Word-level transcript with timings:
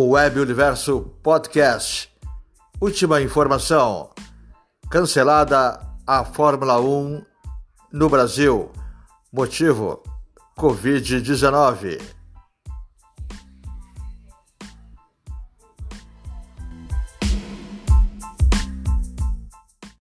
Web 0.00 0.38
Universo 0.38 1.00
Podcast. 1.24 2.08
Última 2.80 3.20
informação: 3.20 4.10
cancelada 4.88 5.80
a 6.06 6.24
Fórmula 6.24 6.80
1 6.80 7.20
no 7.92 8.08
Brasil. 8.08 8.70
Motivo: 9.32 10.00
Covid-19. 10.56 12.17